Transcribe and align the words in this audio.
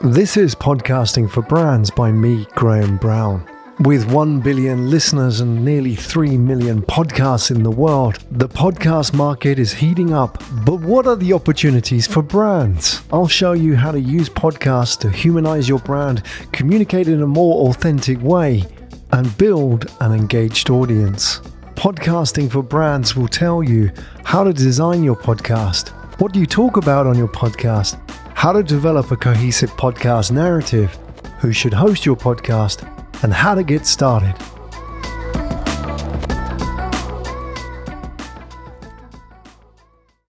This 0.00 0.36
is 0.36 0.54
Podcasting 0.54 1.30
for 1.30 1.42
Brands 1.42 1.90
by 1.90 2.12
me, 2.12 2.46
Graham 2.54 2.96
Brown. 2.96 3.46
With 3.80 4.10
1 4.10 4.40
billion 4.40 4.90
listeners 4.90 5.40
and 5.40 5.64
nearly 5.64 5.94
3 5.94 6.38
million 6.38 6.82
podcasts 6.82 7.50
in 7.50 7.62
the 7.62 7.70
world, 7.70 8.18
the 8.30 8.48
podcast 8.48 9.12
market 9.12 9.58
is 9.58 9.72
heating 9.72 10.14
up. 10.14 10.42
But 10.64 10.80
what 10.80 11.06
are 11.06 11.16
the 11.16 11.32
opportunities 11.32 12.06
for 12.06 12.22
brands? 12.22 13.02
I'll 13.12 13.28
show 13.28 13.52
you 13.52 13.76
how 13.76 13.92
to 13.92 14.00
use 14.00 14.28
podcasts 14.28 14.98
to 15.00 15.10
humanize 15.10 15.68
your 15.68 15.80
brand, 15.80 16.22
communicate 16.52 17.08
in 17.08 17.22
a 17.22 17.26
more 17.26 17.68
authentic 17.68 18.22
way, 18.22 18.64
and 19.12 19.36
build 19.36 19.92
an 20.00 20.12
engaged 20.12 20.70
audience. 20.70 21.40
Podcasting 21.74 22.50
for 22.50 22.62
Brands 22.62 23.14
will 23.14 23.28
tell 23.28 23.62
you 23.62 23.90
how 24.24 24.42
to 24.42 24.52
design 24.52 25.04
your 25.04 25.16
podcast. 25.16 25.97
What 26.18 26.32
do 26.32 26.40
you 26.40 26.46
talk 26.46 26.76
about 26.76 27.06
on 27.06 27.16
your 27.16 27.28
podcast? 27.28 27.98
How 28.34 28.52
to 28.52 28.62
develop 28.62 29.10
a 29.10 29.16
cohesive 29.16 29.70
podcast 29.76 30.32
narrative? 30.32 30.98
Who 31.40 31.52
should 31.52 31.72
host 31.72 32.04
your 32.04 32.16
podcast? 32.16 32.86
and 33.22 33.32
how 33.32 33.54
to 33.54 33.62
get 33.62 33.86
started. 33.86 34.34